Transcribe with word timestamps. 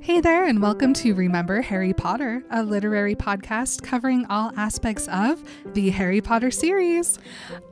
Hey 0.00 0.20
there, 0.20 0.44
and 0.44 0.60
welcome 0.60 0.92
to 0.92 1.14
Remember 1.14 1.62
Harry 1.62 1.94
Potter, 1.94 2.44
a 2.50 2.62
literary 2.62 3.14
podcast 3.14 3.82
covering 3.82 4.26
all 4.26 4.52
aspects 4.58 5.08
of 5.08 5.42
the 5.72 5.88
Harry 5.88 6.20
Potter 6.20 6.50
series. 6.50 7.18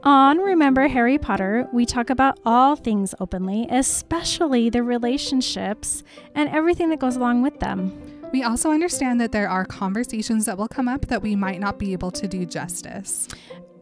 On 0.05 0.39
Remember 0.39 0.89
Harry 0.89 1.19
Potter, 1.19 1.69
we 1.71 1.85
talk 1.85 2.09
about 2.09 2.41
all 2.47 2.77
things 2.77 3.15
openly, 3.21 3.67
especially 3.69 4.71
the 4.71 4.83
relationships 4.83 6.03
and 6.35 6.49
everything 6.49 6.89
that 6.89 6.99
goes 6.99 7.17
along 7.17 7.43
with 7.43 7.61
them. 7.61 7.93
We 8.33 8.43
also 8.43 8.71
understand 8.71 9.21
that 9.21 9.33
there 9.33 9.51
are 9.51 9.67
conversations 9.67 10.47
that 10.47 10.57
will 10.57 10.69
come 10.69 10.89
up 10.89 11.09
that 11.09 11.21
we 11.21 11.37
might 11.37 11.61
not 11.61 11.79
be 11.79 11.93
able 11.93 12.13
to 12.13 12.27
do 12.27 12.47
justice. 12.47 13.29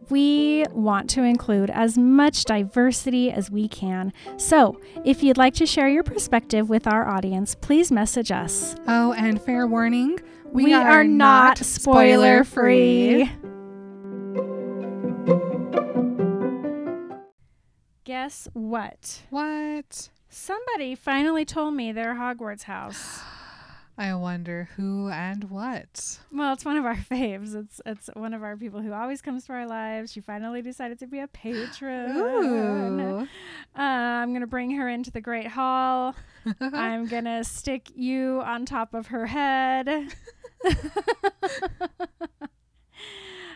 We 0.09 0.65
want 0.71 1.09
to 1.11 1.23
include 1.23 1.69
as 1.69 1.97
much 1.97 2.45
diversity 2.45 3.31
as 3.31 3.51
we 3.51 3.67
can. 3.67 4.11
So, 4.37 4.79
if 5.05 5.21
you'd 5.21 5.37
like 5.37 5.53
to 5.55 5.65
share 5.65 5.87
your 5.87 6.03
perspective 6.03 6.69
with 6.69 6.87
our 6.87 7.07
audience, 7.07 7.55
please 7.55 7.91
message 7.91 8.31
us. 8.31 8.75
Oh, 8.87 9.13
and 9.13 9.41
fair 9.41 9.67
warning 9.67 10.19
We, 10.51 10.73
are, 10.73 11.03
not 11.03 11.59
spoiler 11.59 12.43
free. 12.43 13.29
Guess 18.03 18.47
what? 18.53 19.21
What? 19.29 20.09
Somebody 20.29 20.95
finally 20.95 21.45
told 21.45 21.75
me 21.75 21.91
their 21.91 22.15
Hogwarts 22.15 22.63
house. 22.63 23.21
I 23.99 24.13
wonder 24.13 24.69
who 24.77 25.09
and 25.09 25.43
what. 25.49 26.19
Well, 26.31 26.53
it's 26.53 26.63
one 26.63 26.77
of 26.77 26.85
our 26.85 26.95
faves. 27.11 27.53
It's 27.53 27.81
it's 27.85 28.09
one 28.13 28.33
of 28.33 28.43
our 28.43 28.55
people 28.55 28.79
who 28.81 28.93
always 28.93 29.21
comes 29.21 29.45
to 29.47 29.53
our 29.53 29.67
lives. 29.67 30.13
She 30.13 30.21
finally 30.21 30.61
decided 30.61 30.99
to 30.99 31.07
be 31.07 31.19
a 31.19 31.27
patron. 31.27 32.15
Ooh. 32.15 33.27
Uh, 33.77 33.81
I'm 33.81 34.31
gonna 34.31 34.47
bring 34.47 34.71
her 34.71 34.87
into 34.87 35.11
the 35.11 35.19
Great 35.19 35.47
Hall. 35.47 36.15
I'm 36.61 37.07
gonna 37.07 37.43
stick 37.43 37.89
you 37.93 38.41
on 38.45 38.65
top 38.65 38.93
of 38.93 39.07
her 39.07 39.25
head. 39.25 40.15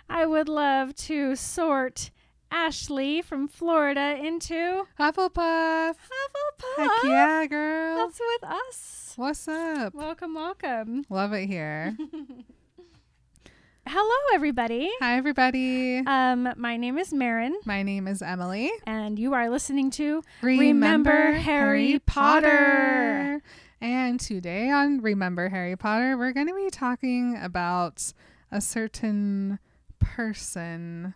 I 0.10 0.26
would 0.26 0.50
love 0.50 0.94
to 0.96 1.38
sort 1.38 2.12
Ashley 2.54 3.24
from 3.24 3.48
Florida 3.48 4.16
into 4.24 4.84
Hufflepuff. 5.00 5.96
Hufflepuff. 5.96 6.78
Heck 6.78 6.92
yeah, 7.04 7.48
girl. 7.48 7.96
That's 7.98 8.20
with 8.20 8.44
us. 8.52 9.14
What's 9.16 9.48
up? 9.48 9.96
Welcome, 9.96 10.36
welcome. 10.36 11.04
Love 11.10 11.34
it 11.34 11.48
here. 11.48 11.98
Hello, 13.88 14.16
everybody. 14.36 14.88
Hi, 15.02 15.18
everybody. 15.18 15.98
Um, 16.06 16.54
my 16.56 16.78
name 16.78 17.00
is 17.00 17.12
Maren, 17.12 17.58
My 17.66 17.82
name 17.82 18.08
is 18.08 18.22
Emily. 18.22 18.70
and 18.86 19.18
you 19.18 19.34
are 19.34 19.50
listening 19.50 19.90
to 19.92 20.22
Remember 20.44 21.10
Harry 21.32 21.40
Harry 21.42 22.00
Potter. 22.06 22.48
Potter. 22.48 23.42
And 23.82 24.20
today 24.20 24.70
on 24.70 25.02
Remember 25.02 25.50
Harry 25.50 25.76
Potter, 25.76 26.16
we're 26.20 26.32
going 26.34 26.48
to 26.48 26.56
be 26.56 26.70
talking 26.70 27.36
about 27.42 28.14
a 28.52 28.62
certain 28.62 29.58
person 30.00 31.16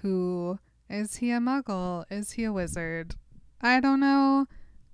who 0.00 0.58
is 0.90 1.16
he 1.16 1.30
a 1.30 1.38
muggle? 1.38 2.04
Is 2.10 2.32
he 2.32 2.44
a 2.44 2.52
wizard? 2.52 3.16
I 3.60 3.80
don't 3.80 4.00
know. 4.00 4.46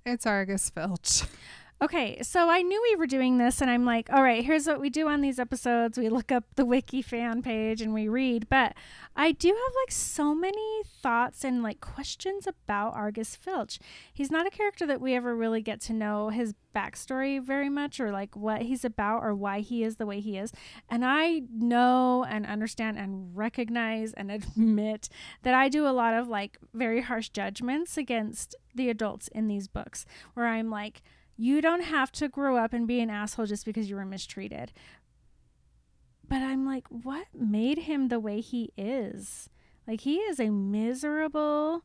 It's 0.04 0.26
Argus 0.26 0.70
Filch. 0.70 1.22
Okay, 1.84 2.22
so 2.22 2.48
I 2.48 2.62
knew 2.62 2.80
we 2.80 2.96
were 2.96 3.06
doing 3.06 3.36
this, 3.36 3.60
and 3.60 3.70
I'm 3.70 3.84
like, 3.84 4.10
all 4.10 4.22
right, 4.22 4.42
here's 4.42 4.66
what 4.66 4.80
we 4.80 4.88
do 4.88 5.06
on 5.06 5.20
these 5.20 5.38
episodes. 5.38 5.98
We 5.98 6.08
look 6.08 6.32
up 6.32 6.44
the 6.54 6.64
wiki 6.64 7.02
fan 7.02 7.42
page 7.42 7.82
and 7.82 7.92
we 7.92 8.08
read, 8.08 8.48
but 8.48 8.72
I 9.14 9.32
do 9.32 9.48
have 9.48 9.74
like 9.82 9.90
so 9.90 10.34
many 10.34 10.82
thoughts 11.02 11.44
and 11.44 11.62
like 11.62 11.82
questions 11.82 12.46
about 12.46 12.94
Argus 12.94 13.36
Filch. 13.36 13.78
He's 14.14 14.30
not 14.30 14.46
a 14.46 14.50
character 14.50 14.86
that 14.86 15.02
we 15.02 15.14
ever 15.14 15.36
really 15.36 15.60
get 15.60 15.78
to 15.82 15.92
know 15.92 16.30
his 16.30 16.54
backstory 16.74 17.38
very 17.38 17.68
much, 17.68 18.00
or 18.00 18.10
like 18.10 18.34
what 18.34 18.62
he's 18.62 18.86
about, 18.86 19.22
or 19.22 19.34
why 19.34 19.60
he 19.60 19.84
is 19.84 19.96
the 19.96 20.06
way 20.06 20.20
he 20.20 20.38
is. 20.38 20.54
And 20.88 21.04
I 21.04 21.42
know 21.54 22.24
and 22.24 22.46
understand 22.46 22.96
and 22.96 23.36
recognize 23.36 24.14
and 24.14 24.30
admit 24.30 25.10
that 25.42 25.52
I 25.52 25.68
do 25.68 25.86
a 25.86 25.92
lot 25.92 26.14
of 26.14 26.28
like 26.28 26.56
very 26.72 27.02
harsh 27.02 27.28
judgments 27.28 27.98
against 27.98 28.56
the 28.74 28.88
adults 28.88 29.28
in 29.28 29.48
these 29.48 29.68
books, 29.68 30.06
where 30.32 30.46
I'm 30.46 30.70
like, 30.70 31.02
you 31.36 31.60
don't 31.60 31.82
have 31.82 32.12
to 32.12 32.28
grow 32.28 32.56
up 32.56 32.72
and 32.72 32.86
be 32.86 33.00
an 33.00 33.10
asshole 33.10 33.46
just 33.46 33.64
because 33.64 33.90
you 33.90 33.96
were 33.96 34.04
mistreated. 34.04 34.72
But 36.28 36.42
I'm 36.42 36.66
like, 36.66 36.86
what 36.88 37.26
made 37.34 37.78
him 37.78 38.08
the 38.08 38.20
way 38.20 38.40
he 38.40 38.72
is? 38.76 39.50
Like, 39.86 40.02
he 40.02 40.16
is 40.16 40.40
a 40.40 40.48
miserable, 40.48 41.84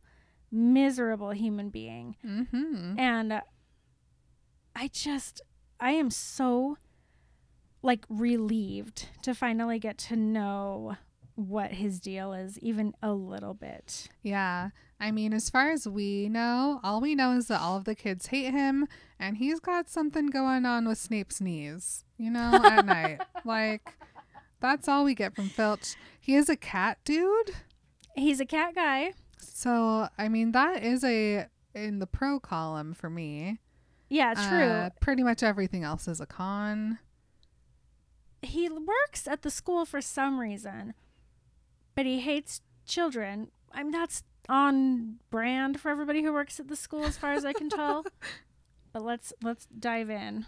miserable 0.52 1.32
human 1.32 1.70
being. 1.70 2.16
Mm-hmm. 2.26 2.98
And 2.98 3.42
I 4.76 4.88
just, 4.88 5.42
I 5.80 5.92
am 5.92 6.10
so 6.10 6.78
like 7.82 8.06
relieved 8.10 9.08
to 9.24 9.34
finally 9.34 9.80
get 9.80 9.98
to 9.98 10.16
know 10.16 10.96
what 11.36 11.72
his 11.72 12.00
deal 12.00 12.34
is, 12.34 12.60
even 12.60 12.94
a 13.02 13.14
little 13.14 13.54
bit. 13.54 14.10
Yeah. 14.22 14.70
I 15.00 15.12
mean, 15.12 15.34
as 15.34 15.50
far 15.50 15.72
as 15.72 15.88
we 15.88 16.28
know, 16.28 16.82
all 16.84 17.00
we 17.00 17.16
know 17.16 17.32
is 17.38 17.48
that 17.48 17.62
all 17.62 17.78
of 17.78 17.86
the 17.86 17.96
kids 17.96 18.28
hate 18.28 18.52
him 18.52 18.88
and 19.20 19.38
he's 19.38 19.60
got 19.60 19.90
something 19.90 20.28
going 20.28 20.66
on 20.66 20.88
with 20.88 20.98
Snape's 20.98 21.42
knees, 21.42 22.06
you 22.18 22.32
know, 22.32 22.52
at 22.64 22.86
night. 22.86 23.22
Like, 23.44 23.94
that's 24.60 24.88
all 24.88 25.04
we 25.04 25.14
get 25.14 25.36
from 25.36 25.50
Filch. 25.50 25.96
He 26.20 26.36
is 26.36 26.50
a 26.50 26.56
cat 26.56 27.00
dude. 27.04 27.52
He's 28.16 28.40
a 28.40 28.46
cat 28.46 28.76
guy. 28.76 29.14
So, 29.40 30.08
I 30.18 30.30
mean, 30.30 30.52
that 30.54 30.84
is 30.84 31.04
a 31.04 31.48
in 31.76 32.00
the 32.00 32.08
pro 32.08 32.40
column 32.40 32.94
for 32.94 33.10
me. 33.10 33.60
Yeah, 34.10 34.34
true. 34.34 34.64
Uh, 34.64 34.90
pretty 35.02 35.24
much 35.24 35.44
everything 35.44 35.84
else 35.84 36.08
is 36.08 36.20
a 36.20 36.26
con. 36.26 37.00
he 38.42 38.68
works 38.70 39.28
at 39.28 39.44
the 39.44 39.52
school 39.52 39.86
for 39.86 40.02
some 40.02 40.40
reason, 40.40 40.94
but 41.96 42.06
he 42.06 42.22
hates 42.22 42.62
children. 42.86 43.52
I'm 43.72 43.92
that's 43.92 44.24
on 44.48 45.18
brand 45.30 45.80
for 45.80 45.90
everybody 45.90 46.24
who 46.24 46.34
works 46.34 46.60
at 46.60 46.68
the 46.70 46.76
school, 46.76 47.04
as 47.04 47.18
far 47.18 47.34
as 47.34 47.46
I 47.46 47.54
can 47.54 47.70
tell. 47.70 48.06
But 48.92 49.04
let's 49.04 49.34
let's 49.42 49.68
dive 49.68 50.10
in. 50.10 50.46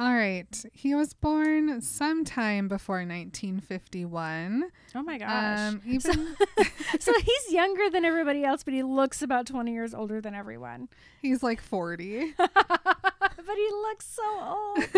All 0.00 0.14
right. 0.14 0.64
He 0.72 0.94
was 0.94 1.12
born 1.12 1.80
sometime 1.80 2.68
before 2.68 2.98
1951. 2.98 4.70
Oh 4.94 5.02
my 5.02 5.18
gosh! 5.18 5.58
Um, 5.58 5.82
even 5.84 6.36
so 7.00 7.12
he's 7.20 7.52
younger 7.52 7.90
than 7.90 8.04
everybody 8.04 8.44
else, 8.44 8.62
but 8.62 8.74
he 8.74 8.84
looks 8.84 9.22
about 9.22 9.46
20 9.46 9.72
years 9.72 9.94
older 9.94 10.20
than 10.20 10.34
everyone. 10.34 10.88
he's 11.20 11.42
like 11.42 11.60
40. 11.60 12.32
but 12.38 13.56
he 13.56 13.68
looks 13.70 14.06
so 14.06 14.22
old. 14.40 14.84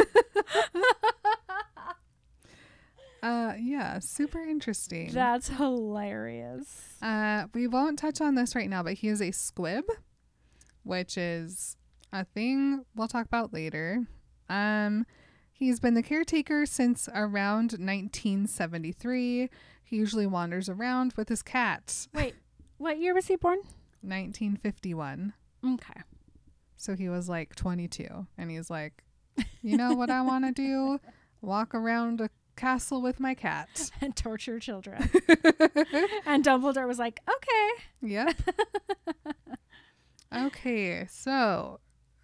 Uh, 3.23 3.53
yeah, 3.61 3.99
super 3.99 4.43
interesting. 4.43 5.11
That's 5.13 5.49
hilarious. 5.49 6.97
Uh, 7.03 7.49
we 7.53 7.67
won't 7.67 7.99
touch 7.99 8.19
on 8.19 8.35
this 8.35 8.55
right 8.55 8.71
now, 8.71 8.83
but 8.83 8.95
he 8.95 9.09
is 9.09 9.21
a 9.21 9.31
squib, 9.31 9.85
which 10.85 11.19
is 11.19 11.77
a 12.13 12.25
thing 12.25 12.85
we'll 12.95 13.09
talk 13.09 13.27
about 13.27 13.53
later. 13.53 14.07
Um, 14.49 15.07
he's 15.53 15.81
been 15.81 15.95
the 15.95 16.03
caretaker 16.03 16.67
since 16.67 17.09
around 17.15 17.73
1973. 17.73 19.49
He 19.85 19.97
usually 19.97 20.27
wanders 20.27 20.69
around 20.69 21.15
with 21.17 21.29
his 21.29 21.43
cat. 21.43 22.07
Wait, 22.15 22.35
what 22.79 22.99
year 22.99 23.15
was 23.15 23.27
he 23.27 23.37
born? 23.37 23.59
1951. 24.03 25.33
Okay. 25.65 26.01
So 26.77 26.95
he 26.95 27.09
was 27.09 27.29
like 27.29 27.55
22, 27.55 28.27
and 28.39 28.51
he's 28.51 28.71
like, 28.71 29.05
you 29.63 29.77
know 29.77 29.93
what 29.93 30.11
I 30.11 30.23
want 30.23 30.45
to 30.47 30.53
do? 30.53 30.99
Walk 31.43 31.75
around 31.75 32.21
a 32.21 32.31
castle 32.57 33.03
with 33.03 33.21
my 33.21 33.35
cat. 33.35 33.91
And 34.01 34.17
torture 34.17 34.59
children. 34.59 34.99
and 36.27 36.45
Dumbledore 36.45 36.87
was 36.87 36.99
like, 36.99 37.21
okay. 37.29 37.85
Yep. 38.03 38.37
okay, 40.47 41.07
so 41.11 41.81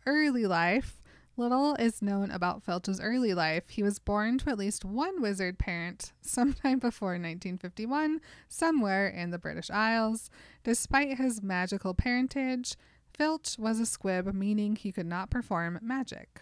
early 0.06 0.46
life. 0.46 1.02
Little 1.38 1.74
is 1.74 2.00
known 2.00 2.30
about 2.30 2.62
Filch's 2.62 2.98
early 2.98 3.34
life. 3.34 3.68
He 3.68 3.82
was 3.82 3.98
born 3.98 4.38
to 4.38 4.50
at 4.50 4.58
least 4.58 4.86
one 4.86 5.20
wizard 5.20 5.58
parent 5.58 6.12
sometime 6.22 6.78
before 6.78 7.10
1951, 7.10 8.20
somewhere 8.48 9.06
in 9.06 9.30
the 9.30 9.38
British 9.38 9.70
Isles. 9.70 10.30
Despite 10.64 11.18
his 11.18 11.42
magical 11.42 11.92
parentage, 11.92 12.76
Filch 13.12 13.58
was 13.58 13.80
a 13.80 13.86
squib, 13.86 14.32
meaning 14.32 14.76
he 14.76 14.92
could 14.92 15.06
not 15.06 15.30
perform 15.30 15.78
magic. 15.82 16.40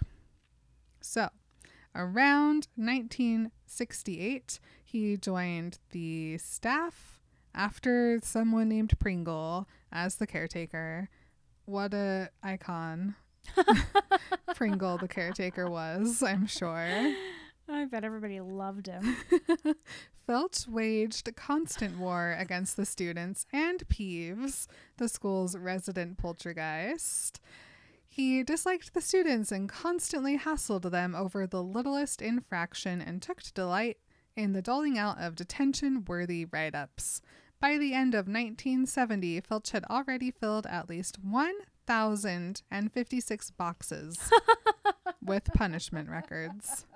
So, 1.01 1.31
around 1.95 2.69
1968, 2.77 4.61
he 4.85 5.17
joined 5.17 5.79
the 5.91 6.39
staff 6.39 7.21
after 7.53 8.21
someone 8.23 8.69
named 8.69 8.99
Pringle 8.99 9.69
as 9.93 10.17
the 10.17 10.27
caretaker. 10.27 11.09
What 11.65 11.95
a 11.95 12.31
icon 12.43 13.17
Pringle 14.55 14.99
the 14.99 15.09
caretaker 15.09 15.69
was, 15.69 16.23
I'm 16.23 16.47
sure. 16.47 17.15
I 17.69 17.85
bet 17.87 18.05
everybody 18.05 18.41
loved 18.41 18.87
him. 18.87 19.17
Filch 20.27 20.67
waged 20.67 21.29
a 21.29 21.33
constant 21.33 21.99
war 21.99 22.37
against 22.39 22.77
the 22.77 22.87
students 22.87 23.47
and 23.53 23.87
Peeves, 23.89 24.67
the 24.97 25.09
school's 25.09 25.57
resident 25.57 26.19
poltergeist. 26.19 27.41
He 28.07 28.43
disliked 28.43 28.95
the 28.95 29.01
students 29.01 29.51
and 29.51 29.69
constantly 29.69 30.39
hassled 30.39 30.91
them 30.91 31.15
over 31.15 31.47
the 31.47 31.63
littlest 31.63 32.23
infraction 32.23 33.01
and 33.01 33.21
took 33.21 33.43
delight 33.55 33.99
in 34.37 34.53
the 34.53 34.63
doling 34.63 34.99
out 34.99 35.19
of 35.21 35.35
detention 35.35 36.05
worthy 36.07 36.45
write 36.45 36.75
ups. 36.75 37.21
By 37.61 37.79
the 37.79 37.95
end 37.95 38.15
of 38.15 38.27
1970, 38.27 39.41
Filch 39.41 39.71
had 39.71 39.85
already 39.87 40.31
filled 40.31 40.67
at 40.67 40.89
least 40.89 41.19
1,056 41.87 43.51
boxes 43.53 44.19
with 45.23 45.45
punishment 45.55 46.09
records. 46.09 46.87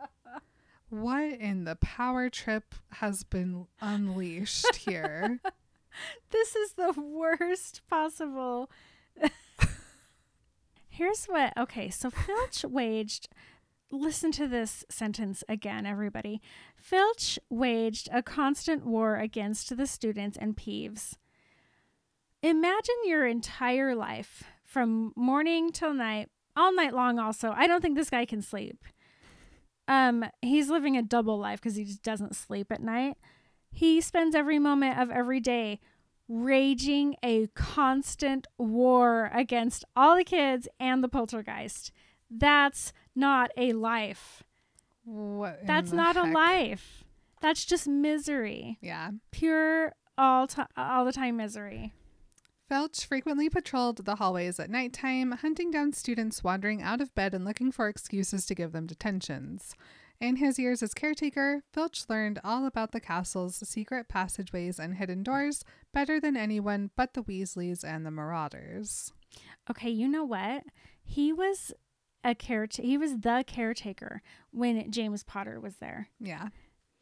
What 0.90 1.25
in 1.25 1.64
the 1.64 1.76
power 1.76 2.31
trip 2.31 2.75
has 2.93 3.23
been 3.23 3.67
unleashed 3.81 4.76
here? 4.76 5.40
this 6.31 6.56
is 6.56 6.73
the 6.73 6.94
worst 6.99 7.82
possible. 7.88 8.70
Here's 10.88 11.26
what. 11.26 11.52
Okay, 11.58 11.91
so 11.91 12.11
Filch 12.11 12.64
waged. 12.64 13.29
Listen 13.91 14.32
to 14.32 14.46
this 14.46 14.84
sentence 14.91 15.44
again, 15.49 15.87
everybody. 15.87 16.41
Filch 16.76 17.38
waged 17.49 18.08
a 18.12 18.23
constant 18.23 18.84
war 18.84 19.17
against 19.17 19.76
the 19.76 19.87
students 19.87 20.37
and 20.38 20.56
Peeves. 20.56 21.14
Imagine 22.43 22.96
your 23.05 23.26
entire 23.26 23.94
life 23.94 24.44
from 24.69 25.12
morning 25.17 25.73
till 25.73 25.94
night, 25.94 26.29
all 26.55 26.75
night 26.75 26.93
long, 26.93 27.19
also. 27.19 27.53
I 27.56 27.67
don't 27.67 27.81
think 27.81 27.97
this 27.97 28.11
guy 28.11 28.26
can 28.26 28.43
sleep. 28.43 28.85
Um, 29.88 30.26
he's 30.43 30.69
living 30.69 30.97
a 30.97 31.03
double 31.03 31.38
life 31.38 31.61
because 31.61 31.76
he 31.76 31.85
just 31.85 32.03
doesn't 32.03 32.37
sleep 32.37 32.70
at 32.70 32.82
night. 32.82 33.17
He 33.70 34.03
spends 34.03 34.35
every 34.35 34.59
moment 34.59 34.99
of 34.99 35.11
every 35.11 35.41
day 35.41 35.81
raging 36.29 37.17
a 37.23 37.47
constant 37.55 38.47
war 38.59 39.31
against 39.35 39.87
all 39.97 40.17
the 40.17 40.25
kids 40.25 40.69
and 40.79 41.03
the 41.03 41.09
poltergeist. 41.09 41.91
That's 42.31 42.93
not 43.17 43.50
a 43.56 43.73
life. 43.73 44.43
What 45.05 45.67
That's 45.67 45.93
not 45.93 46.17
a 46.19 46.25
life. 46.25 47.05
That's 47.41 47.65
just 47.65 47.88
misery. 47.88 48.76
Yeah. 48.82 49.12
Pure 49.31 49.94
all 50.19 50.47
all 50.76 51.06
the 51.06 51.12
time 51.12 51.38
misery. 51.38 51.94
Filch 52.69 53.06
frequently 53.06 53.49
patrolled 53.49 54.05
the 54.05 54.17
hallways 54.17 54.61
at 54.61 54.69
nighttime, 54.69 55.32
hunting 55.32 55.70
down 55.70 55.93
students 55.94 56.44
wandering 56.44 56.82
out 56.82 57.00
of 57.00 57.15
bed 57.15 57.32
and 57.32 57.44
looking 57.44 57.73
for 57.73 57.88
excuses 57.88 58.44
to 58.44 58.55
give 58.55 58.73
them 58.73 58.87
detentions. 58.87 59.75
In 60.20 60.37
his 60.37 60.59
years 60.59 60.82
as 60.82 60.93
caretaker, 60.93 61.62
Filch 61.73 62.05
learned 62.09 62.41
all 62.44 62.67
about 62.67 62.93
the 62.93 63.00
castle's 63.00 63.56
secret 63.67 64.09
passageways 64.09 64.79
and 64.79 64.97
hidden 64.97 65.23
doors 65.23 65.65
better 65.94 66.20
than 66.20 66.37
anyone 66.37 66.91
but 66.97 67.15
the 67.15 67.23
Weasleys 67.23 67.85
and 67.85 68.05
the 68.05 68.11
Marauders. 68.11 69.12
Okay, 69.70 69.91
you 69.91 70.09
know 70.09 70.25
what? 70.25 70.65
He 71.03 71.32
was 71.32 71.73
a 72.25 72.35
caretaker. 72.35 72.87
He 72.87 72.99
was 72.99 73.19
the 73.19 73.44
caretaker 73.47 74.20
when 74.50 74.91
James 74.91 75.23
Potter 75.23 75.59
was 75.61 75.76
there. 75.76 76.09
Yeah. 76.20 76.49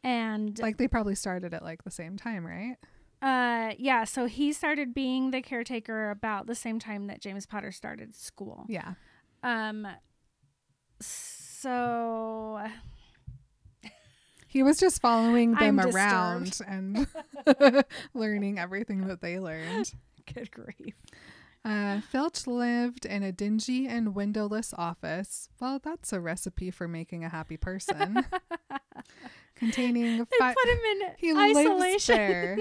And 0.04 0.56
Like 0.60 0.76
they 0.76 0.86
probably 0.86 1.16
started 1.16 1.54
at 1.54 1.64
like 1.64 1.82
the 1.82 1.90
same 1.90 2.16
time, 2.16 2.46
right? 2.46 2.76
Uh 3.22 3.72
yeah, 3.78 4.04
so 4.04 4.26
he 4.26 4.52
started 4.52 4.94
being 4.94 5.30
the 5.30 5.42
caretaker 5.42 6.10
about 6.10 6.46
the 6.46 6.54
same 6.54 6.78
time 6.78 7.06
that 7.06 7.20
James 7.20 7.46
Potter 7.46 7.72
started 7.72 8.14
school. 8.14 8.66
Yeah. 8.68 8.94
Um 9.42 9.86
so 11.00 12.60
He 14.48 14.62
was 14.62 14.78
just 14.78 15.00
following 15.00 15.52
them 15.54 15.78
I'm 15.78 15.86
around 15.94 16.60
and 16.66 17.06
learning 18.14 18.58
everything 18.58 19.06
that 19.08 19.20
they 19.20 19.38
learned. 19.38 19.92
good 20.34 20.50
grief. 20.50 20.94
Uh, 21.64 22.00
Filch 22.00 22.46
lived 22.46 23.04
in 23.04 23.24
a 23.24 23.32
dingy 23.32 23.88
and 23.88 24.14
windowless 24.14 24.72
office. 24.78 25.48
Well, 25.60 25.80
that's 25.82 26.12
a 26.12 26.20
recipe 26.20 26.70
for 26.70 26.86
making 26.86 27.24
a 27.24 27.28
happy 27.28 27.56
person. 27.56 28.24
Containing 29.56 30.24
fi- 30.38 30.54
put 30.54 30.68
him 30.68 30.78
in 30.92 31.00
he 31.18 31.32
lives 31.32 31.58
isolation. 31.58 32.16
there, 32.16 32.58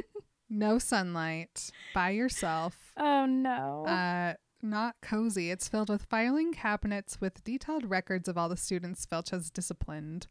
no 0.55 0.79
sunlight, 0.79 1.71
by 1.93 2.11
yourself. 2.11 2.93
Oh 2.97 3.25
no. 3.25 3.85
Uh, 3.85 4.33
not 4.61 4.95
cozy. 5.01 5.51
It's 5.51 5.67
filled 5.67 5.89
with 5.89 6.05
filing 6.05 6.53
cabinets 6.53 7.21
with 7.21 7.43
detailed 7.43 7.89
records 7.89 8.27
of 8.27 8.37
all 8.37 8.49
the 8.49 8.57
students 8.57 9.05
Filch 9.05 9.29
has 9.29 9.49
disciplined. 9.49 10.27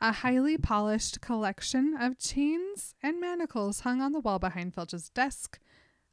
A 0.00 0.12
highly 0.12 0.56
polished 0.56 1.20
collection 1.20 1.96
of 1.98 2.18
chains 2.18 2.94
and 3.02 3.20
manacles 3.20 3.80
hung 3.80 4.00
on 4.00 4.12
the 4.12 4.20
wall 4.20 4.38
behind 4.38 4.74
Filch's 4.74 5.10
desk. 5.10 5.58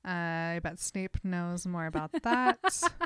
Uh, 0.06 0.58
I 0.58 0.60
bet 0.62 0.80
Snape 0.80 1.18
knows 1.24 1.66
more 1.66 1.86
about 1.88 2.12
that. 2.24 2.60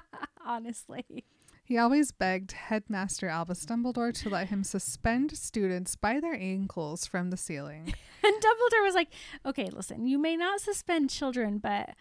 Honestly. 0.46 1.25
He 1.69 1.77
always 1.77 2.12
begged 2.12 2.54
Headmaster 2.54 3.30
Albus 3.30 3.63
Dumbledore 3.63 4.12
to 4.24 4.30
let 4.30 4.48
him 4.50 4.63
suspend 4.63 5.38
students 5.38 5.95
by 5.95 6.19
their 6.19 6.33
ankles 6.33 7.06
from 7.06 7.30
the 7.30 7.38
ceiling. 7.38 7.94
And 8.21 8.33
Dumbledore 8.42 8.83
was 8.83 8.95
like, 8.95 9.13
"Okay, 9.45 9.69
listen, 9.71 10.06
you 10.06 10.18
may 10.18 10.36
not 10.36 10.60
suspend 10.62 11.10
children, 11.10 11.57
but 11.60 11.92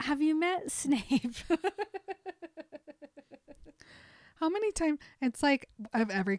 have 0.00 0.20
you 0.20 0.38
met 0.38 0.70
Snape?" 0.70 1.36
How 4.36 4.48
many 4.48 4.72
times? 4.72 4.98
It's 5.22 5.42
like 5.42 5.68
of 5.94 6.10
every 6.10 6.38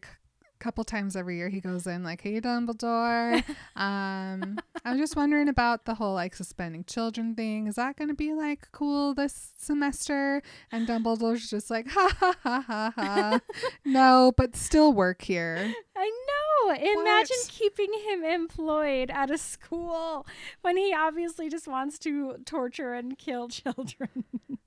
couple 0.61 0.83
times 0.83 1.15
every 1.15 1.35
year 1.37 1.49
he 1.49 1.59
goes 1.59 1.85
in 1.87 2.03
like, 2.03 2.21
"Hey 2.21 2.39
Dumbledore, 2.39 3.43
um, 3.75 4.59
I'm 4.85 4.97
just 4.97 5.15
wondering 5.15 5.49
about 5.49 5.85
the 5.85 5.95
whole 5.95 6.13
like 6.13 6.35
suspending 6.35 6.83
children 6.85 7.35
thing. 7.35 7.67
Is 7.67 7.75
that 7.75 7.97
going 7.97 8.07
to 8.09 8.13
be 8.13 8.33
like 8.33 8.71
cool 8.71 9.13
this 9.13 9.51
semester?" 9.57 10.41
And 10.71 10.87
Dumbledore's 10.87 11.49
just 11.49 11.69
like, 11.69 11.87
"Ha 11.89 12.15
ha 12.19 12.35
ha 12.43 12.61
ha 12.67 12.93
ha, 12.95 13.39
no, 13.85 14.31
but 14.37 14.55
still 14.55 14.93
work 14.93 15.23
here." 15.23 15.73
I 15.97 16.09
know. 16.27 16.73
Imagine 16.73 17.37
What? 17.41 17.49
keeping 17.49 17.91
him 18.07 18.23
employed 18.23 19.09
at 19.09 19.29
a 19.31 19.37
school 19.37 20.25
when 20.61 20.77
he 20.77 20.93
obviously 20.93 21.49
just 21.49 21.67
wants 21.67 21.97
to 21.99 22.37
torture 22.45 22.93
and 22.93 23.17
kill 23.17 23.47
children. 23.59 24.25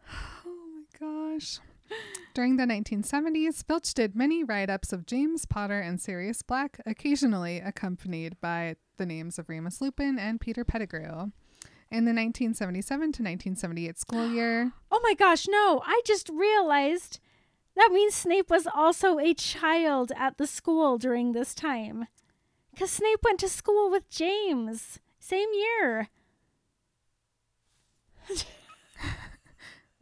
Oh 0.47 0.56
my 0.70 0.82
gosh. 1.35 1.61
During 2.35 2.56
the 2.56 2.64
1970s, 2.64 3.64
Filch 3.64 3.94
did 3.94 4.17
many 4.17 4.43
write 4.43 4.69
ups 4.69 4.93
of 4.93 5.06
James 5.06 5.46
Potter 5.46 5.79
and 5.81 6.00
Sirius 6.00 6.43
Black, 6.43 6.81
occasionally 6.85 7.58
accompanied 7.58 8.41
by 8.41 8.75
the 8.96 9.06
names 9.06 9.38
of 9.38 9.49
Remus 9.49 9.81
Lupin 9.81 10.19
and 10.19 10.41
Peter 10.41 10.64
Pettigrew. 10.64 11.31
In 11.91 12.06
the 12.06 12.11
1977 12.11 12.99
to 13.00 13.23
1978 13.23 13.99
school 13.99 14.29
year, 14.29 14.73
Oh 14.91 15.00
my 15.05 15.14
gosh, 15.14 15.46
no. 15.46 15.81
I 15.87 16.00
just 16.05 16.29
realized 16.29 17.21
that 17.76 17.90
means 17.92 18.14
Snape 18.14 18.50
was 18.50 18.66
also 18.66 19.19
a 19.19 19.33
child 19.33 20.11
at 20.16 20.37
the 20.38 20.47
school 20.47 20.99
during 20.99 21.33
this 21.33 21.54
time. 21.54 22.07
Because 22.73 22.90
Snape 22.90 23.21
went 23.23 23.38
to 23.40 23.49
school 23.49 23.90
with 23.90 24.11
James. 24.11 24.99
Same 25.21 25.49
year. 25.54 26.09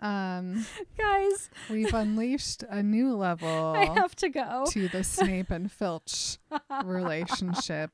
um, 0.03 0.67
Guys, 0.99 1.49
we've 1.71 1.95
unleashed 1.95 2.65
a 2.69 2.83
new 2.83 3.15
level 3.17 3.73
I 3.77 3.87
have 3.87 4.15
to 4.17 4.29
go. 4.29 4.65
to 4.71 4.89
the 4.89 5.03
Snape 5.05 5.51
and 5.51 5.71
Filch 5.73 6.39
relationship. 6.85 7.91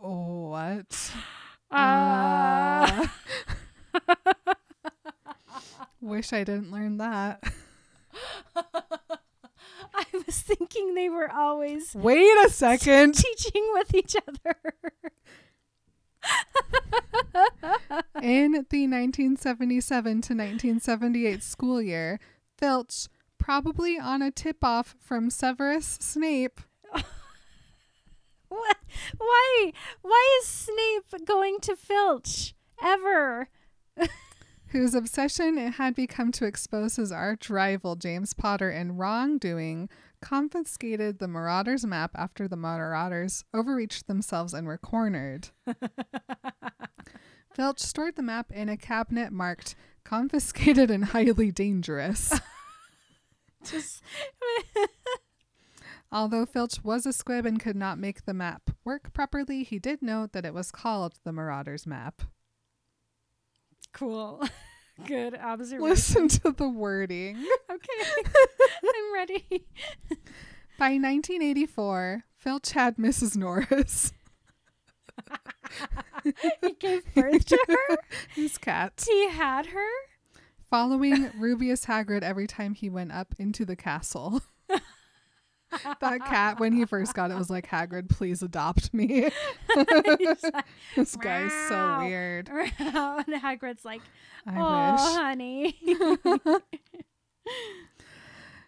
What? 0.00 1.12
Uh, 1.70 3.06
Uh, 3.96 4.54
wish 6.00 6.32
I 6.32 6.44
didn't 6.44 6.70
learn 6.70 6.98
that. 6.98 7.42
I 8.56 10.04
was 10.26 10.40
thinking 10.40 10.94
they 10.94 11.08
were 11.08 11.30
always 11.30 11.94
Wait 11.94 12.26
a 12.44 12.50
second. 12.50 13.14
teaching 13.14 13.68
with 13.72 13.94
each 13.94 14.14
other. 14.16 14.56
In 18.22 18.52
the 18.70 18.86
1977 18.86 20.02
to 20.04 20.34
1978 20.34 21.42
school 21.42 21.82
year, 21.82 22.20
Filch, 22.58 23.08
probably 23.38 23.98
on 23.98 24.22
a 24.22 24.30
tip 24.30 24.62
off 24.62 24.94
from 24.98 25.30
Severus 25.30 25.98
Snape, 26.00 26.60
what? 28.48 28.76
Why? 29.18 29.72
Why 30.02 30.40
is 30.40 30.48
Snape 30.48 31.26
going 31.26 31.58
to 31.60 31.76
Filch 31.76 32.54
ever? 32.82 33.48
whose 34.74 34.94
obsession 34.94 35.56
it 35.56 35.74
had 35.74 35.94
become 35.94 36.32
to 36.32 36.44
expose 36.44 36.96
his 36.96 37.12
arch 37.12 37.48
rival 37.48 37.94
James 37.94 38.34
Potter 38.34 38.72
in 38.72 38.96
wrongdoing, 38.96 39.88
confiscated 40.20 41.20
the 41.20 41.28
Marauders 41.28 41.86
map 41.86 42.10
after 42.16 42.48
the 42.48 42.56
Marauders 42.56 43.44
overreached 43.54 44.08
themselves 44.08 44.52
and 44.52 44.66
were 44.66 44.76
cornered. 44.76 45.50
Filch 47.54 47.78
stored 47.78 48.16
the 48.16 48.22
map 48.22 48.50
in 48.50 48.68
a 48.68 48.76
cabinet 48.76 49.32
marked 49.32 49.76
confiscated 50.04 50.90
and 50.90 51.06
highly 51.06 51.52
dangerous. 51.52 52.38
Just 53.64 54.02
Although 56.12 56.46
Filch 56.46 56.82
was 56.84 57.06
a 57.06 57.12
squib 57.12 57.46
and 57.46 57.58
could 57.58 57.76
not 57.76 57.98
make 57.98 58.24
the 58.24 58.34
map 58.34 58.70
work 58.84 59.12
properly, 59.12 59.62
he 59.62 59.78
did 59.78 60.02
note 60.02 60.32
that 60.32 60.44
it 60.44 60.52
was 60.52 60.70
called 60.70 61.14
the 61.24 61.32
Marauders 61.32 61.86
map. 61.86 62.22
Cool. 63.92 64.42
Good 65.06 65.34
observation. 65.36 65.88
Listen 65.88 66.28
to 66.28 66.52
the 66.52 66.68
wording. 66.68 67.44
Okay. 67.70 68.22
I'm 68.84 69.14
ready. 69.14 69.66
By 70.78 70.90
1984, 70.98 72.24
Filch 72.36 72.70
had 72.72 72.96
Mrs. 72.96 73.36
Norris, 73.36 74.12
he 76.62 76.72
gave 76.78 77.02
birth 77.14 77.44
to 77.46 77.58
her. 77.68 77.96
his 78.34 78.58
cat, 78.58 79.04
He 79.06 79.28
had 79.28 79.66
her. 79.66 79.88
following 80.70 81.30
Rubeus 81.38 81.86
Hagrid 81.86 82.22
every 82.22 82.46
time 82.46 82.74
he 82.74 82.88
went 82.90 83.12
up 83.12 83.34
into 83.38 83.64
the 83.64 83.76
castle. 83.76 84.42
that 86.00 86.24
cat, 86.24 86.60
when 86.60 86.72
he 86.72 86.84
first 86.84 87.14
got 87.14 87.30
it, 87.30 87.36
was 87.36 87.50
like, 87.50 87.66
Hagrid, 87.68 88.08
please 88.08 88.42
adopt 88.42 88.92
me. 88.94 89.28
Like, 89.76 90.66
this 90.96 91.16
guy's 91.16 91.52
so 91.68 91.74
Wow. 91.74 91.98
weird. 92.06 92.48
and 92.48 93.34
Hagrid's 93.42 93.84
like, 93.84 94.00
I 94.46 94.60
"Oh, 94.60 94.92
wish. 94.92 95.00
honey." 95.16 95.78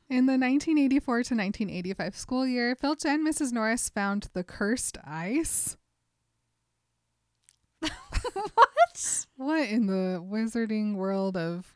In 0.08 0.26
the 0.26 0.32
1984 0.38 1.14
to 1.24 1.34
1985 1.34 2.16
school 2.16 2.46
year, 2.46 2.76
Filch 2.76 3.04
and 3.04 3.26
Mrs. 3.26 3.52
Norris 3.52 3.88
found 3.88 4.28
the 4.34 4.44
cursed 4.44 4.98
ice. 5.04 5.76
what? 8.54 9.26
What 9.36 9.68
in 9.68 9.86
the 9.86 10.22
wizarding 10.22 10.94
world 10.96 11.36
of 11.36 11.74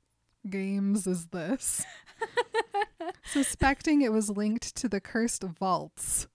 games 0.48 1.06
is 1.06 1.26
this? 1.28 1.84
Suspecting 3.24 4.02
it 4.02 4.12
was 4.12 4.30
linked 4.30 4.74
to 4.76 4.88
the 4.88 5.00
cursed 5.00 5.42
vaults. 5.42 6.26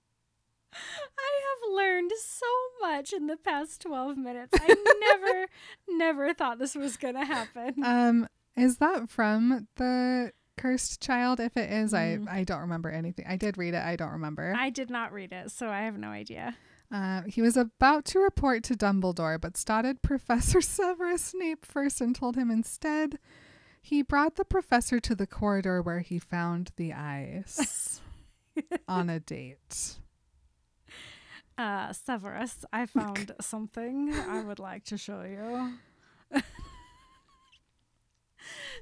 I 0.73 1.41
have 1.41 1.73
learned 1.75 2.11
so 2.19 2.45
much 2.81 3.13
in 3.13 3.27
the 3.27 3.37
past 3.37 3.81
12 3.81 4.17
minutes. 4.17 4.57
I 4.59 4.67
never, 4.99 5.47
never 5.87 6.33
thought 6.33 6.59
this 6.59 6.75
was 6.75 6.97
going 6.97 7.15
to 7.15 7.25
happen. 7.25 7.75
Um, 7.83 8.27
is 8.57 8.77
that 8.77 9.09
from 9.09 9.67
the 9.77 10.31
cursed 10.57 11.01
child? 11.01 11.39
If 11.39 11.55
it 11.57 11.71
is, 11.71 11.93
Mm. 11.93 12.27
I 12.29 12.39
I 12.39 12.43
don't 12.43 12.61
remember 12.61 12.89
anything. 12.89 13.25
I 13.27 13.35
did 13.37 13.57
read 13.57 13.73
it. 13.73 13.83
I 13.83 13.95
don't 13.95 14.11
remember. 14.11 14.53
I 14.57 14.69
did 14.69 14.89
not 14.89 15.11
read 15.13 15.31
it, 15.33 15.51
so 15.51 15.69
I 15.69 15.81
have 15.81 15.97
no 15.97 16.09
idea. 16.09 16.55
Uh, 16.91 17.23
he 17.23 17.41
was 17.41 17.57
about 17.57 18.05
to 18.05 18.19
report 18.19 18.63
to 18.63 18.75
Dumbledore, 18.75 19.39
but 19.39 19.57
spotted 19.57 20.01
Professor 20.03 20.61
Severus 20.61 21.21
Snape 21.21 21.65
first 21.65 22.01
and 22.01 22.15
told 22.15 22.35
him 22.35 22.51
instead 22.51 23.17
he 23.81 24.01
brought 24.01 24.35
the 24.35 24.45
professor 24.45 24.99
to 24.99 25.15
the 25.15 25.27
corridor 25.27 25.81
where 25.81 25.99
he 25.99 26.17
found 26.19 26.71
the 26.75 26.93
ice 26.93 28.01
on 28.87 29.09
a 29.09 29.19
date. 29.19 29.97
Uh, 31.57 31.93
Severus, 31.93 32.65
I 32.73 32.85
found 32.87 33.33
something 33.39 34.13
I 34.13 34.41
would 34.41 34.59
like 34.59 34.85
to 34.85 34.97
show 34.97 35.21
you. 35.21 36.41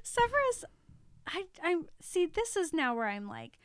Severus, 0.02 0.64
I, 1.26 1.44
I 1.62 1.76
see. 2.00 2.26
This 2.26 2.56
is 2.56 2.72
now 2.72 2.94
where 2.94 3.06
I'm 3.06 3.28
like, 3.28 3.58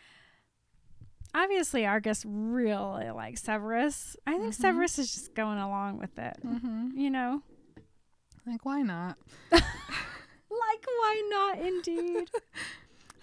obviously 1.43 1.85
Argus 1.85 2.23
really 2.27 3.09
likes 3.11 3.41
Severus. 3.43 4.15
I 4.27 4.37
think 4.37 4.53
Mhm. 4.53 4.61
Severus 4.61 4.99
is 4.99 5.13
just 5.13 5.33
going 5.33 5.57
along 5.59 5.97
with 5.99 6.17
it. 6.19 6.37
Mm-hmm. 6.45 6.97
You 6.97 7.09
know, 7.09 7.43
Like, 8.45 8.65
why 8.65 8.81
not? 8.81 9.17
like 9.51 9.61
why 10.51 11.21
not? 11.29 11.59
Indeed. 11.65 12.29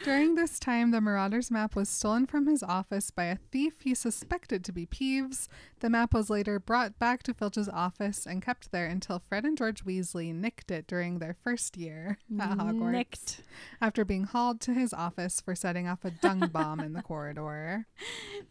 During 0.04 0.34
this 0.34 0.58
time, 0.58 0.90
the 0.90 1.00
Marauders 1.00 1.50
map 1.50 1.74
was 1.74 1.88
stolen 1.88 2.26
from 2.26 2.46
his 2.46 2.62
office 2.62 3.10
by 3.10 3.24
a 3.24 3.36
thief 3.36 3.80
he 3.80 3.94
suspected 3.94 4.64
to 4.64 4.72
be 4.72 4.86
Peeves. 4.86 5.48
The 5.80 5.90
map 5.90 6.14
was 6.14 6.30
later 6.30 6.58
brought 6.58 6.98
back 6.98 7.22
to 7.24 7.34
Filch's 7.34 7.68
office 7.68 8.26
and 8.26 8.42
kept 8.42 8.72
there 8.72 8.86
until 8.86 9.18
Fred 9.18 9.44
and 9.44 9.56
George 9.58 9.84
Weasley 9.84 10.34
nicked 10.34 10.70
it 10.70 10.86
during 10.86 11.18
their 11.18 11.36
first 11.42 11.76
year 11.76 12.18
at 12.40 12.50
Hogwarts. 12.58 12.92
Nicked. 12.92 13.42
after 13.80 14.04
being 14.04 14.24
hauled 14.24 14.60
to 14.62 14.74
his 14.74 14.92
office 14.92 15.40
for 15.40 15.54
setting 15.54 15.88
off 15.88 16.04
a 16.04 16.10
dung 16.10 16.48
bomb 16.52 16.80
in 16.80 16.92
the 16.92 17.02
corridor. 17.02 17.86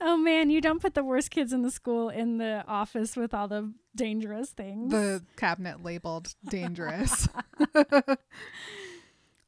Oh 0.02 0.18
man, 0.18 0.50
you 0.50 0.62
don't 0.62 0.82
put 0.82 0.94
the 0.94 1.04
worst 1.04 1.32
kids 1.32 1.54
in 1.54 1.62
the 1.62 1.72
school 1.72 2.10
in 2.10 2.38
the 2.38 2.64
office 2.68 3.16
with 3.16 3.34
all 3.34 3.48
the 3.48 3.72
dangerous 3.96 4.50
things. 4.50 4.92
The 4.92 5.24
cabinet 5.38 5.84
labeled 5.84 6.36
dangerous. 6.50 7.28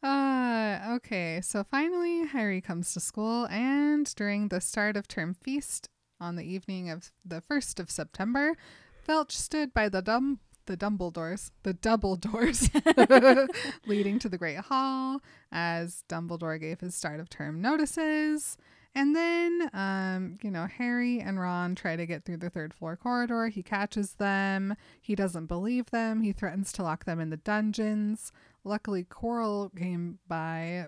uh, 0.07 0.95
okay, 0.95 1.41
so 1.41 1.63
finally 1.63 2.25
Harry 2.25 2.61
comes 2.61 2.93
to 2.93 2.99
school, 2.99 3.45
and 3.47 4.13
during 4.15 4.47
the 4.47 4.61
start 4.61 4.95
of 4.95 5.07
term 5.07 5.33
feast 5.33 5.89
on 6.19 6.35
the 6.35 6.43
evening 6.43 6.89
of 6.89 7.11
the 7.25 7.41
1st 7.41 7.79
of 7.79 7.91
September, 7.91 8.55
Filch 9.03 9.35
stood 9.35 9.73
by 9.73 9.89
the 9.89 10.01
dum 10.01 10.39
the 10.65 10.77
Dumbledores, 10.77 11.51
the 11.63 11.73
double 11.73 12.17
doors 12.17 12.69
leading 13.87 14.19
to 14.19 14.27
the 14.27 14.37
Great 14.37 14.57
Hall 14.57 15.21
as 15.49 16.03
Dumbledore 16.09 16.59
gave 16.59 16.81
his 16.81 16.93
start 16.93 17.21
of 17.21 17.29
term 17.29 17.61
notices. 17.61 18.57
And 18.93 19.15
then, 19.15 19.69
um, 19.73 20.37
you 20.41 20.49
know, 20.49 20.65
Harry 20.65 21.19
and 21.19 21.39
Ron 21.39 21.75
try 21.75 21.95
to 21.95 22.07
get 22.07 22.25
through 22.25 22.37
the 22.37 22.49
third 22.49 22.73
floor 22.73 22.95
corridor. 22.95 23.47
He 23.47 23.61
catches 23.61 24.13
them. 24.13 24.75
He 24.99 25.13
doesn't 25.13 25.45
believe 25.45 25.91
them. 25.91 26.21
He 26.21 26.31
threatens 26.31 26.71
to 26.73 26.83
lock 26.83 27.05
them 27.05 27.19
in 27.19 27.29
the 27.29 27.37
dungeons. 27.37 28.31
Luckily, 28.67 29.03
Quirrell 29.05 29.75
came 29.75 30.19
by. 30.27 30.87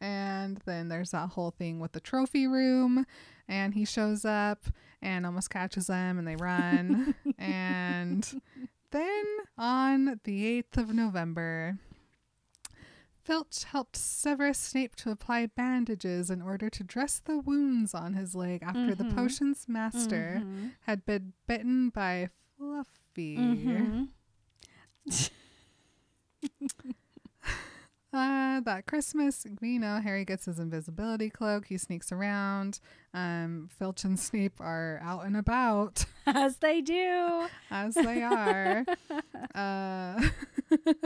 and 0.00 0.58
then 0.66 0.88
there's 0.88 1.10
that 1.10 1.30
whole 1.30 1.50
thing 1.50 1.80
with 1.80 1.92
the 1.92 2.00
trophy 2.00 2.46
room. 2.46 3.06
And 3.48 3.74
he 3.74 3.84
shows 3.86 4.24
up 4.24 4.66
and 5.00 5.24
almost 5.24 5.48
catches 5.50 5.86
them, 5.86 6.18
and 6.18 6.28
they 6.28 6.36
run. 6.36 7.14
and 7.38 8.42
then 8.90 9.24
on 9.56 10.20
the 10.24 10.62
8th 10.62 10.76
of 10.76 10.92
November, 10.94 11.78
Filch 13.22 13.64
helped 13.64 13.96
Severus 13.96 14.58
Snape 14.58 14.96
to 14.96 15.10
apply 15.10 15.46
bandages 15.46 16.30
in 16.30 16.40
order 16.42 16.68
to 16.70 16.84
dress 16.84 17.20
the 17.24 17.38
wounds 17.38 17.94
on 17.94 18.14
his 18.14 18.34
leg 18.34 18.62
after 18.62 18.94
the 18.94 19.04
Mhm. 19.04 19.14
potion's 19.14 19.66
master 19.68 20.42
Mhm. 20.42 20.72
had 20.82 21.04
been 21.06 21.32
bitten 21.46 21.90
by 21.90 22.28
Fluffy. 22.56 23.36
Mhm. 23.36 24.08
Uh, 28.18 28.60
that 28.60 28.86
Christmas, 28.86 29.46
you 29.62 29.78
know, 29.78 30.00
Harry 30.02 30.24
gets 30.24 30.46
his 30.46 30.58
invisibility 30.58 31.30
cloak. 31.30 31.66
He 31.66 31.78
sneaks 31.78 32.10
around. 32.10 32.80
Um, 33.14 33.68
Filch 33.78 34.04
and 34.04 34.18
Snape 34.18 34.60
are 34.60 35.00
out 35.02 35.24
and 35.24 35.36
about 35.36 36.04
As 36.26 36.56
they 36.58 36.80
do. 36.80 37.46
as 37.70 37.94
they 37.94 38.22
are. 38.22 38.84
uh, 39.54 40.20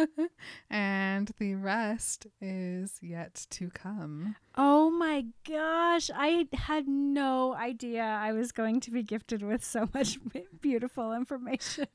and 0.70 1.30
the 1.38 1.54
rest 1.54 2.26
is 2.40 2.98
yet 3.02 3.46
to 3.50 3.68
come. 3.70 4.34
Oh 4.56 4.90
my 4.90 5.26
gosh. 5.48 6.10
I 6.14 6.48
had 6.54 6.88
no 6.88 7.54
idea 7.54 8.02
I 8.02 8.32
was 8.32 8.50
going 8.52 8.80
to 8.80 8.90
be 8.90 9.02
gifted 9.02 9.42
with 9.42 9.62
so 9.64 9.88
much 9.94 10.18
beautiful 10.60 11.12
information. 11.12 11.86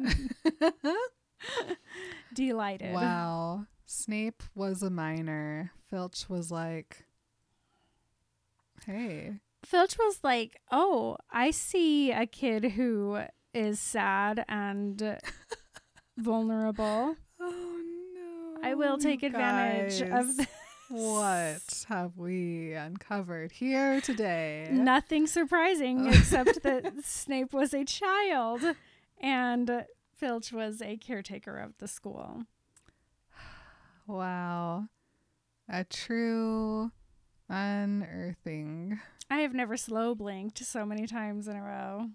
Delighted. 2.33 2.93
Wow. 2.93 3.65
Snape 3.89 4.43
was 4.53 4.83
a 4.83 4.89
minor. 4.89 5.71
Filch 5.89 6.27
was 6.27 6.51
like, 6.51 7.05
hey. 8.85 9.39
Filch 9.63 9.97
was 9.97 10.19
like, 10.23 10.59
"Oh, 10.69 11.15
I 11.31 11.51
see 11.51 12.11
a 12.11 12.25
kid 12.25 12.71
who 12.71 13.21
is 13.53 13.79
sad 13.79 14.43
and 14.49 15.19
vulnerable. 16.17 17.15
Oh 17.39 17.81
no. 18.13 18.61
I 18.61 18.73
will 18.75 18.97
take 18.97 19.23
advantage 19.23 20.01
guys. 20.01 20.19
of 20.19 20.37
this. 20.37 20.47
What 20.89 21.85
have 21.87 22.17
we 22.17 22.73
uncovered 22.73 23.53
here 23.53 23.99
today? 24.01 24.67
Nothing 24.71 25.27
surprising 25.27 26.07
oh. 26.07 26.09
except 26.09 26.61
that 26.63 27.03
Snape 27.03 27.53
was 27.53 27.73
a 27.73 27.85
child 27.85 28.61
and 29.19 29.85
Filch 30.13 30.51
was 30.51 30.81
a 30.81 30.97
caretaker 30.97 31.57
of 31.57 31.77
the 31.79 31.87
school. 31.87 32.43
Wow. 34.07 34.85
A 35.69 35.83
true 35.83 36.91
unearthing. 37.49 38.99
I 39.29 39.39
have 39.39 39.53
never 39.53 39.75
slow 39.77 40.15
blinked 40.15 40.59
so 40.59 40.85
many 40.85 41.05
times 41.07 41.47
in 41.47 41.55
a 41.57 41.61
row. 41.61 42.09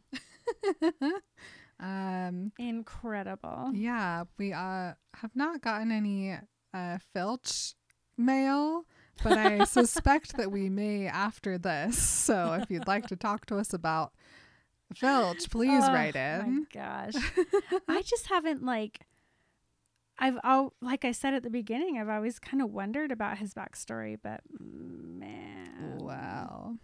um 1.81 2.53
Incredible. 2.59 3.71
yeah, 3.75 4.25
we 4.39 4.53
uh 4.53 4.95
have 5.15 5.35
not 5.35 5.61
gotten 5.61 5.93
any 5.93 6.35
uh 6.73 6.99
Filch 7.13 7.75
mail, 8.17 8.87
but 9.23 9.37
I 9.37 9.65
suspect 9.65 10.37
that 10.37 10.51
we 10.51 10.69
may 10.71 11.07
after 11.07 11.59
this. 11.59 11.99
So 11.99 12.55
if 12.55 12.71
you'd 12.71 12.87
like 12.87 13.07
to 13.09 13.17
talk 13.17 13.47
to 13.47 13.57
us 13.59 13.73
about 13.75 14.13
Filch, 14.95 15.51
please 15.51 15.85
Oh, 15.87 15.93
write 15.93 16.15
My 16.15 16.45
in. 16.47 16.67
gosh. 16.73 17.15
I 17.89 18.03
just 18.03 18.27
haven't 18.29 18.65
like 18.65 19.01
I've 20.23 20.39
al- 20.45 20.73
like 20.81 21.05
I 21.05 21.11
said 21.11 21.35
at 21.35 21.43
the 21.43 21.51
beginning, 21.51 21.99
I've 21.99 22.09
always 22.09 22.39
kind 22.39 22.63
of 22.63 22.71
wondered 22.71 23.11
about 23.11 23.39
his 23.39 23.55
backstory, 23.55 24.17
but 24.23 24.41
man. 24.61 25.99
Wow. 25.99 26.77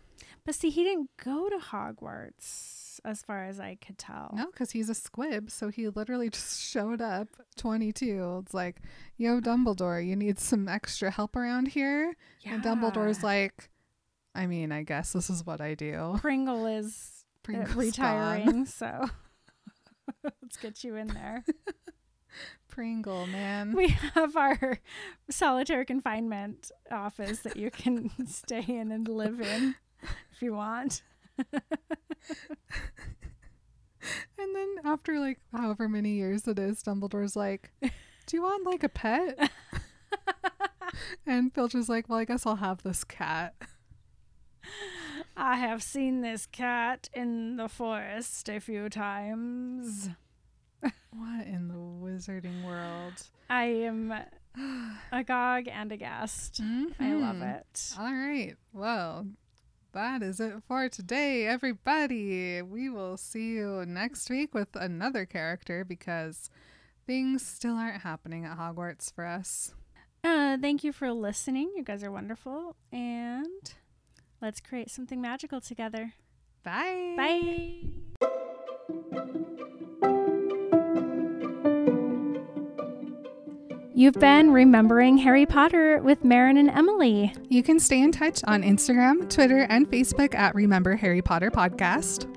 But 0.45 0.57
see, 0.57 0.71
he 0.71 0.83
didn't 0.83 1.11
go 1.23 1.49
to 1.49 1.57
Hogwarts, 1.57 2.99
as 3.05 3.23
far 3.23 3.45
as 3.45 3.61
I 3.61 3.77
could 3.77 3.97
tell. 3.97 4.33
No, 4.35 4.47
because 4.47 4.73
he's 4.73 4.89
a 4.89 4.95
squib. 4.95 5.53
So 5.53 5.69
he 5.69 5.89
literally 5.89 6.31
just 6.33 6.61
showed 6.61 7.01
up 7.01 7.29
22. 7.57 8.43
It's 8.43 8.55
like, 8.55 8.81
yo, 9.17 9.41
Dumbledore, 9.41 10.05
you 10.05 10.17
need 10.17 10.41
some 10.41 10.67
extra 10.67 11.09
help 11.09 11.37
around 11.37 11.69
here? 11.69 12.17
Yeah. 12.41 12.55
And 12.55 12.63
Dumbledore's 12.65 13.23
like, 13.23 13.71
I 14.35 14.47
mean, 14.47 14.73
I 14.73 14.83
guess 14.83 15.13
this 15.13 15.31
is 15.31 15.47
what 15.47 15.61
I 15.61 15.75
do. 15.75 16.17
Pringle 16.21 16.67
is 16.67 17.25
uh, 17.25 17.43
Pringle's 17.45 17.77
retiring, 17.77 18.67
so 18.67 19.07
let's 20.25 20.57
get 20.57 20.83
you 20.83 20.97
in 20.97 21.07
there. 21.09 21.45
Pringle, 22.79 23.27
man. 23.27 23.73
We 23.75 23.89
have 24.15 24.37
our 24.37 24.79
solitary 25.29 25.85
confinement 25.85 26.71
office 26.93 27.41
that 27.41 27.57
you 27.57 27.73
can 27.73 28.09
stay 28.29 28.65
in 28.69 28.93
and 28.93 29.09
live 29.09 29.41
in 29.41 29.75
if 30.31 30.41
you 30.41 30.55
want. 30.55 31.03
And 34.39 34.55
then 34.55 34.77
after 34.85 35.19
like 35.19 35.41
however 35.53 35.89
many 35.89 36.13
years 36.13 36.47
it 36.47 36.61
is, 36.61 36.81
Dumbledore's 36.85 37.35
like, 37.35 37.73
Do 37.83 38.37
you 38.37 38.43
want 38.43 38.65
like 38.65 38.85
a 38.85 38.89
pet? 38.89 39.51
and 41.27 41.53
Filch's 41.53 41.89
like, 41.89 42.09
Well, 42.09 42.21
I 42.21 42.25
guess 42.25 42.47
I'll 42.47 42.57
have 42.57 42.85
this 42.85 43.03
cat. 43.03 43.55
I 45.37 45.57
have 45.57 45.83
seen 45.83 46.21
this 46.21 46.47
cat 46.47 47.11
in 47.13 47.57
the 47.57 47.69
forest 47.69 48.49
a 48.49 48.61
few 48.61 48.89
times. 48.89 50.11
What 50.81 51.47
in 51.47 51.69
the 51.69 51.75
wizarding 51.75 52.65
world? 52.65 53.15
I 53.51 53.65
am 53.65 54.13
agog 55.13 55.67
and 55.69 55.91
aghast. 55.93 56.61
I 56.61 57.15
love 57.15 57.37
Mhm. 57.37 57.59
it. 57.61 57.95
All 57.99 58.13
right. 58.15 58.57
Well, 58.73 59.27
that 59.93 60.23
is 60.23 60.39
it 60.39 60.63
for 60.69 60.89
today, 60.89 61.47
everybody. 61.47 62.63
We 62.63 62.89
will 62.89 63.17
see 63.17 63.55
you 63.55 63.85
next 63.87 64.31
week 64.31 64.55
with 64.55 64.77
another 64.77 65.25
character 65.27 65.85
because 65.85 66.51
things 67.07 67.45
still 67.45 67.75
aren't 67.75 68.03
happening 68.03 68.45
at 68.45 68.59
Hogwarts 68.59 69.13
for 69.13 69.25
us. 69.25 69.75
Uh, 70.23 70.59
thank 70.61 70.85
you 70.85 70.93
for 70.93 71.13
listening. 71.13 71.73
You 71.77 71.83
guys 71.83 72.05
are 72.05 72.11
wonderful. 72.13 72.77
And 72.93 73.75
let's 74.41 74.61
create 74.61 74.91
something 74.91 75.21
magical 75.21 75.61
together. 75.61 76.13
Bye. 76.63 77.15
Bye. 78.21 79.69
You've 83.99 84.15
been 84.15 84.53
remembering 84.53 85.19
Harry 85.19 85.45
Potter 85.45 85.99
with 86.05 86.23
Maren 86.23 86.57
and 86.57 86.71
Emily. 86.71 87.35
You 87.49 87.65
can 87.65 87.81
stay 87.81 88.01
in 88.01 88.13
touch 88.13 88.45
on 88.45 88.63
Instagram, 88.63 89.29
Twitter, 89.29 89.67
and 89.69 89.91
Facebook 89.91 90.37
at 90.37 90.55
Remember 90.55 90.95
Harry 90.95 91.21
Potter 91.21 91.51
Podcast. 91.51 92.33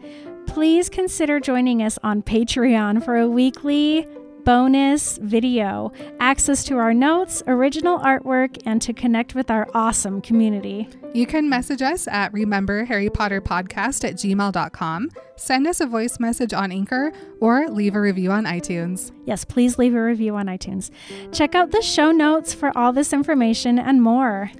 Please 0.47 0.89
consider 0.89 1.39
joining 1.39 1.83
us 1.83 1.99
on 2.01 2.23
Patreon 2.23 3.05
for 3.05 3.15
a 3.15 3.27
weekly 3.27 4.07
bonus 4.43 5.17
video, 5.17 5.91
access 6.19 6.63
to 6.65 6.77
our 6.77 6.93
notes, 6.93 7.43
original 7.47 7.99
artwork, 7.99 8.57
and 8.65 8.81
to 8.81 8.93
connect 8.93 9.35
with 9.35 9.51
our 9.51 9.67
awesome 9.73 10.21
community. 10.21 10.87
You 11.13 11.25
can 11.25 11.49
message 11.49 11.81
us 11.81 12.07
at 12.07 12.31
Remember 12.33 12.85
Harry 12.85 13.09
Potter 13.09 13.41
Podcast 13.41 14.07
at 14.07 14.15
gmail.com, 14.15 15.09
send 15.35 15.67
us 15.67 15.81
a 15.81 15.85
voice 15.85 16.19
message 16.19 16.53
on 16.53 16.71
Anchor, 16.71 17.11
or 17.39 17.67
leave 17.67 17.95
a 17.95 18.01
review 18.01 18.31
on 18.31 18.45
iTunes. 18.45 19.11
Yes, 19.25 19.43
please 19.43 19.77
leave 19.77 19.93
a 19.93 20.03
review 20.03 20.35
on 20.35 20.47
iTunes. 20.47 20.89
Check 21.31 21.55
out 21.55 21.71
the 21.71 21.81
show 21.81 22.11
notes 22.11 22.53
for 22.53 22.75
all 22.77 22.93
this 22.93 23.13
information 23.13 23.77
and 23.77 24.01
more. 24.01 24.51